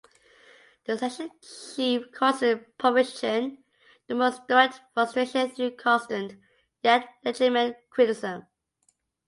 [0.85, 1.29] The Section
[1.75, 3.59] Chief causes Poprishchin
[4.07, 6.39] the most direct frustration through constant,
[6.83, 8.47] yet legitimate criticism.